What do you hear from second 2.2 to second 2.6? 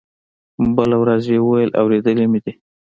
مې دي.